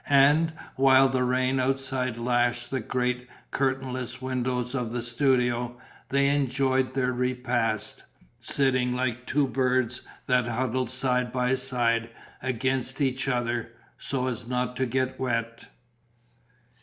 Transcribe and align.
And, 0.09 0.53
while 0.77 1.09
the 1.09 1.23
rain 1.23 1.59
outside 1.59 2.17
lashed 2.17 2.71
the 2.71 2.79
great 2.79 3.27
curtain 3.51 3.93
less 3.93 4.19
window 4.19 4.57
of 4.57 4.91
the 4.91 5.03
studio, 5.03 5.77
they 6.09 6.29
enjoyed 6.29 6.95
their 6.95 7.13
repast, 7.13 8.01
sitting 8.39 8.95
like 8.95 9.27
two 9.27 9.45
birds 9.47 10.01
that 10.25 10.47
huddle 10.47 10.87
side 10.87 11.31
by 11.31 11.53
side, 11.53 12.09
against 12.41 12.99
each 12.99 13.27
other, 13.27 13.73
so 13.99 14.25
as 14.25 14.47
not 14.47 14.75
to 14.77 14.87
get 14.87 15.19
wet. 15.19 15.67